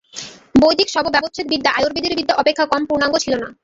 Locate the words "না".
3.35-3.47